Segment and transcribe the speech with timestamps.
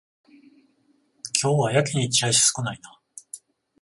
[1.43, 2.99] 今日はやけにチラシ少ないな